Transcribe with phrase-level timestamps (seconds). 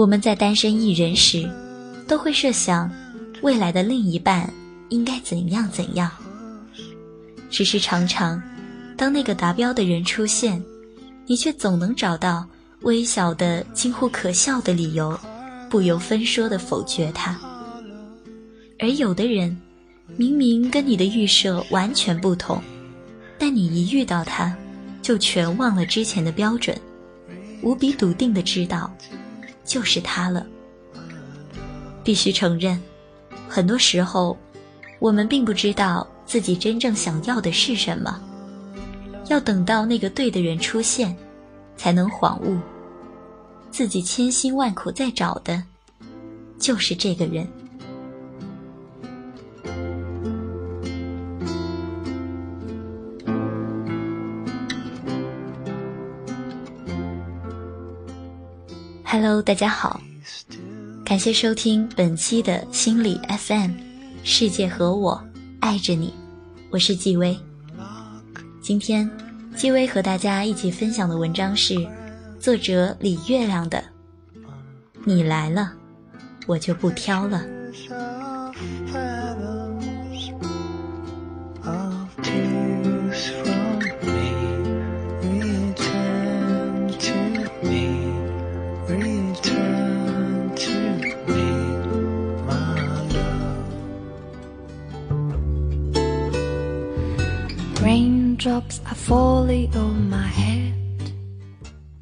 [0.00, 1.46] 我们在单身一人时，
[2.08, 2.90] 都会设想
[3.42, 4.50] 未来的另一半
[4.88, 6.10] 应该怎样怎样。
[7.50, 8.42] 只是常常，
[8.96, 10.64] 当那个达标的人出现，
[11.26, 12.46] 你却总能找到
[12.80, 15.14] 微小的、近乎可笑的理由，
[15.68, 17.38] 不由分说地否决他。
[18.78, 19.54] 而有的人，
[20.16, 22.58] 明明跟你的预设完全不同，
[23.38, 24.56] 但你一遇到他，
[25.02, 26.74] 就全忘了之前的标准，
[27.62, 28.90] 无比笃定地知道，
[29.70, 30.44] 就是他了。
[32.02, 32.82] 必须承认，
[33.48, 34.36] 很多时候，
[34.98, 36.04] 我们并不知道。
[36.26, 38.20] 自己真正想要的是什么？
[39.28, 41.16] 要等到那个对的人出现，
[41.76, 42.56] 才能恍悟，
[43.72, 45.60] 自己千辛万苦在找的，
[46.56, 47.48] 就是这个人。
[59.12, 60.00] Hello，大家好，
[61.04, 63.72] 感谢收听本期的心理 FM，
[64.22, 65.20] 世界和我
[65.58, 66.14] 爱着你。
[66.70, 67.36] 我是纪薇，
[68.62, 69.10] 今天
[69.56, 71.74] 纪薇和大家一起分享的文章是
[72.38, 73.82] 作者李月亮的
[75.02, 75.72] 《你来了，
[76.46, 77.44] 我就不挑了》。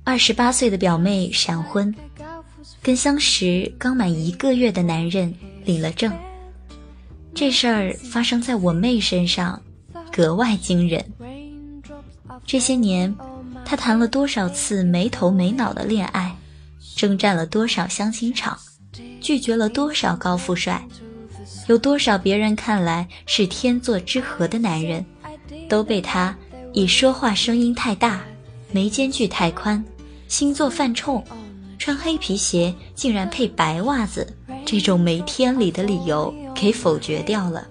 [0.05, 1.95] 二十八岁的表妹闪婚，
[2.83, 6.11] 跟相识刚满一个月的男人领了证。
[7.35, 9.63] 这事儿发生在我妹身上，
[10.11, 11.05] 格外惊人。
[12.47, 13.15] 这些年，
[13.65, 16.35] 她谈了多少次没头没脑的恋爱，
[16.97, 18.59] 征战了多少相亲场，
[19.21, 20.83] 拒绝了多少高富帅，
[21.67, 25.05] 有多少别人看来是天作之合的男人，
[25.69, 26.37] 都被他。
[26.73, 28.23] 以说话声音太大、
[28.73, 29.83] 眉间距太宽、
[30.29, 31.25] 星座犯冲、
[31.79, 34.35] 穿黑皮鞋竟然配白袜子
[34.65, 37.67] 这种没天理的理由给否决掉了。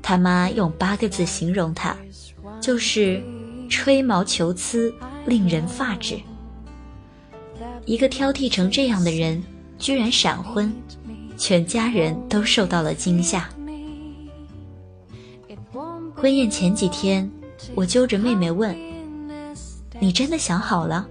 [0.00, 1.96] 他妈用八个字形容他，
[2.60, 3.22] 就是
[3.68, 4.92] 吹毛求疵，
[5.26, 6.18] 令人发指。
[7.84, 9.42] 一个挑剔成这样的人，
[9.78, 10.72] 居然闪婚，
[11.36, 13.48] 全家人都受到了惊吓。
[16.20, 17.28] 婚宴前几天。
[17.74, 18.76] 我揪着妹妹问
[19.98, 21.08] ：“你真的想好了？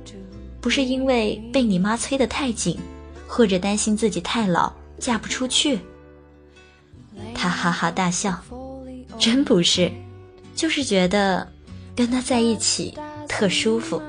[0.62, 2.78] 不是因为被你妈催得太紧，
[3.28, 5.80] 或者担心自己太老嫁不出去？”
[7.34, 8.40] 她哈哈大笑
[9.18, 9.92] ：“真不是，
[10.56, 11.48] 就是觉得
[11.96, 12.96] 跟他在一起
[13.28, 14.00] 特舒服。”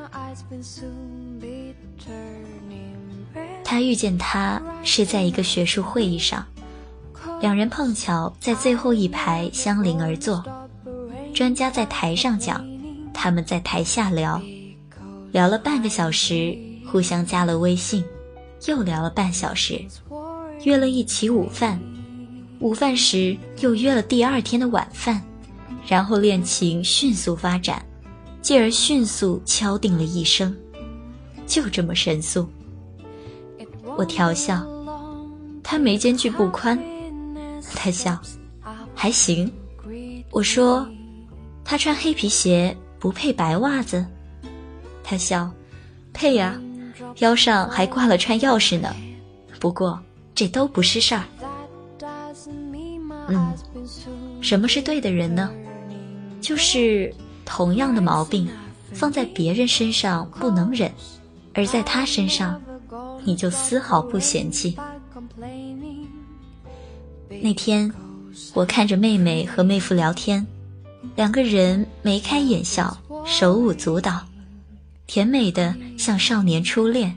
[3.64, 6.44] 他遇见他是在一个学术会议上，
[7.40, 10.44] 两人碰巧在最后一排相邻而坐。
[11.40, 12.62] 专家在台上讲，
[13.14, 14.42] 他们在台下聊，
[15.32, 16.54] 聊了半个小时，
[16.86, 18.04] 互相加了微信，
[18.66, 19.82] 又聊了半小时，
[20.64, 21.80] 约了一起午饭，
[22.58, 25.24] 午饭时又约了第二天的晚饭，
[25.88, 27.82] 然后恋情迅速发展，
[28.42, 30.54] 继而迅速敲定了一生，
[31.46, 32.46] 就这么神速。
[33.96, 34.62] 我调笑，
[35.62, 36.78] 他眉间距不宽，
[37.74, 38.20] 他笑，
[38.94, 39.50] 还行。
[40.30, 40.86] 我说。
[41.70, 44.04] 他穿黑皮鞋不配白袜子，
[45.04, 45.48] 他笑，
[46.12, 46.60] 配呀，
[47.18, 48.92] 腰上还挂了串钥匙呢。
[49.60, 49.96] 不过
[50.34, 51.22] 这都不是事儿。
[53.28, 53.54] 嗯，
[54.40, 55.48] 什么是对的人呢？
[56.40, 57.14] 就是
[57.44, 58.48] 同样的毛病，
[58.92, 60.90] 放在别人身上不能忍，
[61.54, 62.60] 而在他身上，
[63.22, 64.76] 你就丝毫不嫌弃。
[67.28, 67.94] 那天，
[68.54, 70.44] 我看着妹妹和妹夫聊天。
[71.16, 74.26] 两个人眉开眼笑，手舞足蹈，
[75.06, 77.16] 甜美的像少年初恋，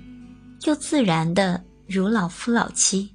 [0.66, 3.10] 又自然的如老夫老妻。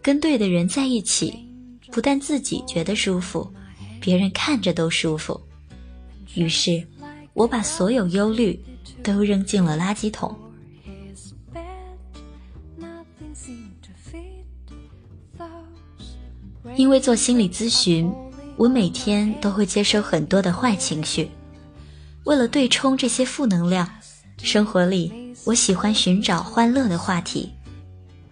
[0.00, 1.46] 跟对的人在一起，
[1.92, 3.52] 不但自己觉得舒服，
[4.00, 5.40] 别人看着都舒服。
[6.34, 6.86] 于是，
[7.34, 8.58] 我把所有忧虑
[9.02, 10.34] 都扔进了垃圾桶。
[16.76, 18.12] 因为做心理咨询。
[18.58, 21.30] 我每天都会接收很多的坏情绪，
[22.24, 23.88] 为了对冲这些负能量，
[24.42, 27.48] 生活里我喜欢寻找欢乐的话题，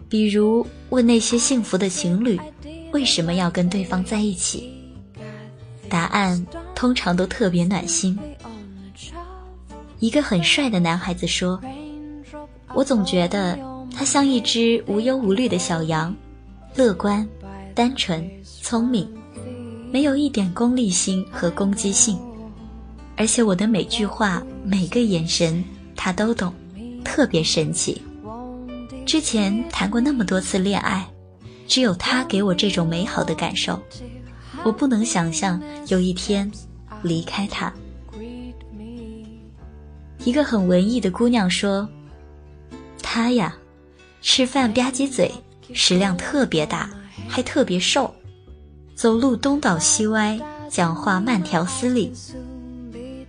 [0.09, 2.37] 比如问那些幸福的情侣
[2.91, 4.69] 为什么要跟对方在一起，
[5.87, 6.45] 答案
[6.75, 8.19] 通常都特别暖心。
[9.99, 11.57] 一个很帅的男孩子说
[12.75, 13.57] ：“我总觉得
[13.95, 16.13] 他像一只无忧无虑的小羊，
[16.75, 17.25] 乐观、
[17.73, 18.29] 单纯、
[18.61, 19.09] 聪明，
[19.91, 22.19] 没有一点功利心和攻击性，
[23.15, 25.63] 而且我的每句话、每个眼神
[25.95, 26.53] 他都懂，
[27.03, 28.01] 特别神奇。
[29.05, 31.07] 之前谈过那么多次恋爱，
[31.67, 33.81] 只有他给我这种美好的感受，
[34.63, 36.51] 我不能想象有一天
[37.01, 37.73] 离开他。
[40.25, 41.87] 一个很文艺的姑娘说
[43.01, 43.55] ：“他呀，
[44.21, 45.31] 吃饭吧唧嘴，
[45.73, 46.89] 食量特别大，
[47.29, 48.13] 还特别瘦，
[48.97, 50.39] 走路东倒西歪，
[50.71, 52.11] 讲话慢条斯理。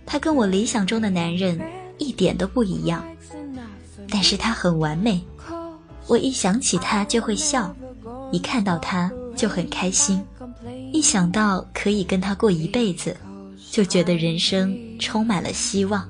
[0.03, 1.61] 他跟我理想中的男人
[1.99, 3.05] 一点都不一样，
[4.09, 5.23] 但是他很完美。
[6.07, 7.71] 我一想起他就会笑，
[8.31, 10.19] 一看到他就很开心，
[10.91, 13.15] 一想到可以跟他过一辈子，
[13.69, 16.09] 就觉得人生充满了希望。”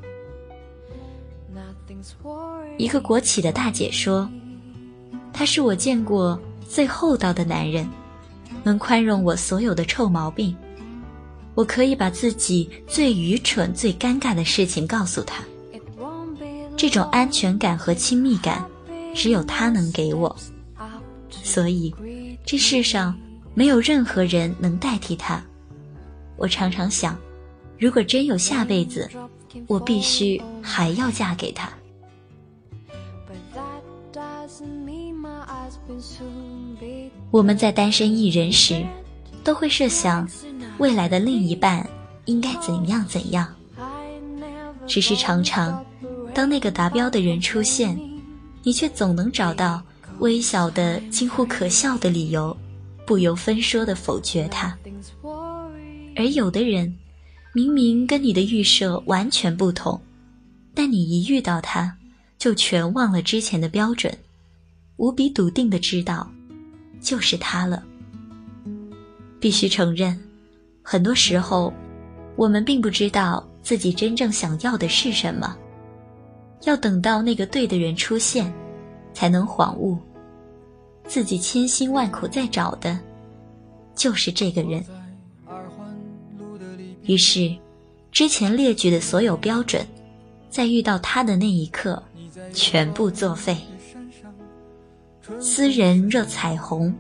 [2.80, 4.30] 一个国企的大姐说
[5.34, 7.86] ：“他是我见过最厚道的男人，
[8.64, 10.56] 能宽容我所有的臭毛病。
[11.56, 15.44] 我可以把自己最愚蠢、最尴尬的事情告诉他。
[16.78, 18.66] 这种安全感和亲密感，
[19.14, 20.34] 只有他能给我。
[21.30, 21.94] 所以，
[22.46, 23.18] 这世上
[23.54, 25.44] 没有任何人能代替他。
[26.38, 27.18] 我常常想，
[27.78, 29.10] 如果真有下辈子，
[29.68, 31.70] 我必须还要嫁给他。”
[37.32, 38.84] 我们在单身一人时，
[39.44, 40.28] 都会设想
[40.80, 41.88] 未来的另一半
[42.26, 43.48] 应该怎样怎样。
[44.88, 45.86] 只是常常，
[46.34, 48.00] 当那个达标的人出现，
[48.64, 49.82] 你却总能找到
[50.20, 52.56] 微小的、近乎可笑的理由，
[53.06, 54.76] 不由分说的否决他。
[56.16, 56.92] 而有的人，
[57.54, 60.02] 明明跟你的预设完全不同，
[60.74, 61.96] 但你一遇到他，
[62.40, 64.12] 就全忘了之前的标准，
[64.98, 66.28] 无比笃定的知道。
[67.02, 67.84] 就是他了。
[69.40, 70.20] 必须承认，
[70.82, 71.74] 很多时候，
[72.36, 75.56] 我们并不知道自己真正想要的是什么，
[76.64, 78.54] 要等到那个对的人出现，
[79.14, 79.98] 才能恍悟，
[81.06, 83.00] 自己千辛万苦在找的，
[83.96, 84.84] 就是这个人。
[87.04, 87.56] 于是，
[88.12, 89.88] 之前列举的所有标准，
[90.50, 92.04] 在遇到他的那一刻，
[92.54, 93.58] 全部作废。
[95.40, 96.94] 斯人若彩虹，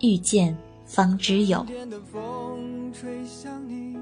[0.00, 1.64] 遇见方知有。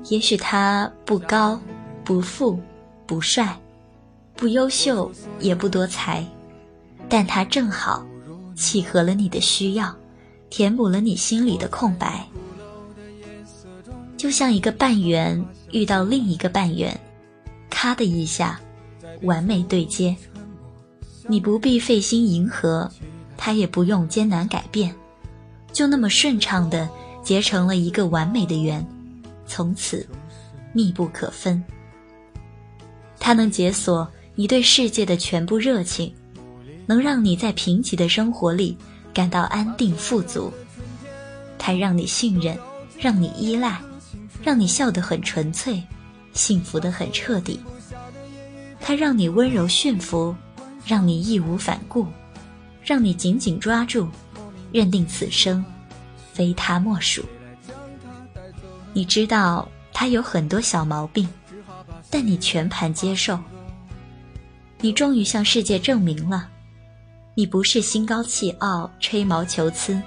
[0.08, 1.60] 也许他不高，
[2.04, 2.58] 不富，
[3.06, 3.58] 不帅，
[4.34, 6.26] 不优秀，也不多才，
[7.08, 8.04] 但他正好
[8.56, 9.94] 契合了你的需要，
[10.48, 12.26] 填补了你心里的空白。
[14.16, 16.98] 就像一个半圆遇到另一个半圆，
[17.70, 18.60] 咔的一下，
[19.22, 20.14] 完美对接。
[21.26, 22.90] 你不必费心迎合。
[23.42, 24.94] 他也不用艰难改变，
[25.72, 26.86] 就那么顺畅地
[27.24, 28.86] 结成了一个完美的圆，
[29.46, 30.06] 从此
[30.74, 31.64] 密不可分。
[33.18, 36.12] 它能解锁你对世界的全部热情，
[36.84, 38.76] 能让你在贫瘠的生活里
[39.14, 40.52] 感到安定富足。
[41.58, 42.58] 它让你信任，
[42.98, 43.80] 让你依赖，
[44.42, 45.82] 让你笑得很纯粹，
[46.34, 47.58] 幸福得很彻底。
[48.82, 50.36] 它让你温柔驯服，
[50.84, 52.06] 让你义无反顾。
[52.90, 54.08] 让你紧紧抓住，
[54.72, 55.64] 认定此生
[56.32, 57.24] 非他莫属。
[58.92, 61.28] 你知道他有很多小毛病，
[62.10, 63.38] 但你全盘接受。
[64.80, 66.48] 你终于向世界证明了，
[67.36, 70.02] 你不是心高气傲、吹毛求疵。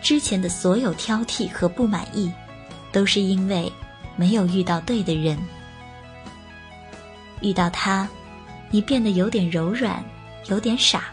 [0.00, 2.32] 之前的所有挑剔和不满意，
[2.90, 3.70] 都是因为
[4.16, 5.38] 没有遇到对的人。
[7.42, 8.08] 遇到他，
[8.70, 10.02] 你变得有点柔软，
[10.48, 11.12] 有点傻。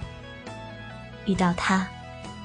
[1.29, 1.87] 遇到他，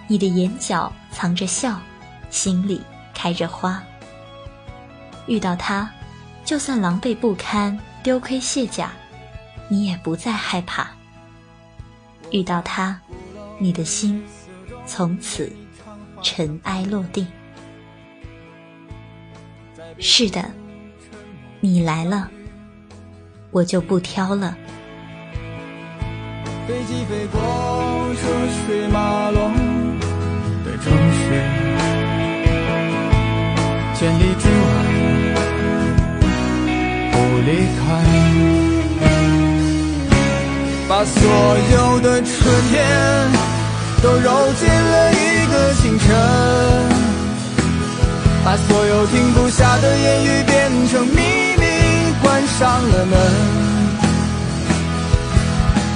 [0.06, 1.80] 你的眼角藏着笑，
[2.28, 2.82] 心里
[3.14, 3.82] 开着花。
[5.26, 5.90] 遇到他，
[6.44, 8.92] 就算狼狈不堪、丢盔卸甲，
[9.68, 10.90] 你也不再害怕。
[12.30, 13.00] 遇到他，
[13.58, 14.22] 你的心
[14.84, 15.50] 从此
[16.22, 17.26] 尘埃落定。
[19.98, 20.44] 是的，
[21.60, 22.28] 你来了，
[23.50, 24.54] 我就不挑了。
[26.68, 27.73] 飞机飞过
[28.24, 28.30] 车
[28.64, 29.52] 水马龙
[30.64, 31.22] 的城市，
[33.94, 34.66] 千里之外
[37.12, 37.14] 不
[37.44, 37.84] 离开，
[40.88, 41.20] 把所
[41.74, 42.32] 有的春
[42.70, 42.72] 天
[44.02, 46.08] 都揉进了一个清晨，
[48.42, 51.20] 把所有停不下的言语变成秘
[51.58, 51.64] 密，
[52.22, 53.63] 关上了门。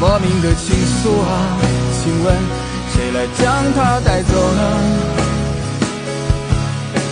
[0.00, 1.58] 莫名的情愫啊，
[1.92, 2.36] 请问
[2.92, 4.62] 谁来将它带走呢？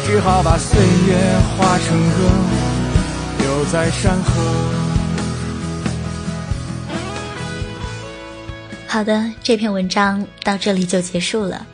[0.07, 1.17] 只好把岁月
[1.59, 2.31] 化成歌，
[3.41, 4.31] 留在山河。
[8.87, 11.67] 好的，这篇文章到这里就结束了。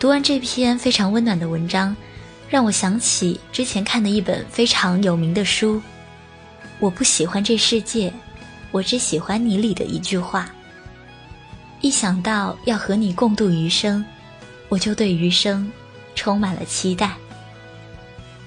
[0.00, 1.94] 读完这篇非常温暖的文章，
[2.48, 5.80] 让我想起之前看的一本非常有名的书。
[6.80, 8.12] 我不喜欢这世界，
[8.70, 10.50] 我只喜欢你里的一句话。
[11.80, 14.04] 一想到要和你共度余生，
[14.68, 15.70] 我就对余生
[16.14, 17.14] 充满了期待。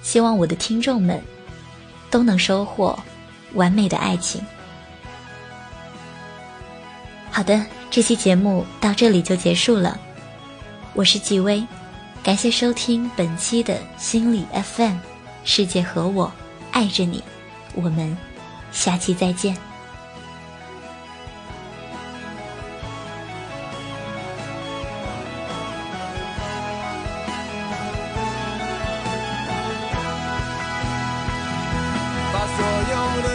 [0.01, 1.21] 希望我的听众们
[2.11, 2.97] 都能收获
[3.53, 4.39] 完美的爱情。
[7.31, 9.99] 好的，这期节目到这里就结束了。
[10.93, 11.65] 我是纪薇，
[12.21, 14.97] 感谢收听本期的心理 FM，
[15.43, 16.31] 世界和我
[16.69, 17.23] 爱着你，
[17.73, 18.15] 我们
[18.71, 19.72] 下期再见。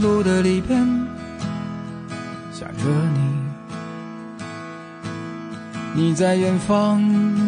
[0.00, 0.78] 路的里边
[2.52, 2.84] 想着
[3.14, 3.20] 你，
[5.94, 7.02] 你在远方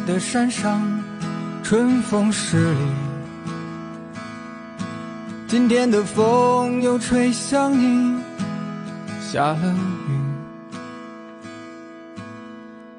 [0.07, 0.83] 的山上，
[1.63, 2.81] 春风十里。
[5.49, 8.21] 今天的风又吹向你，
[9.21, 9.75] 下了
[10.09, 10.13] 雨。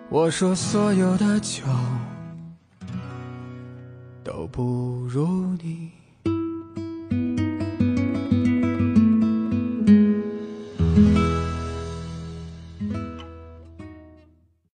[0.09, 1.63] 我说所有的酒
[4.23, 5.96] 都不如你。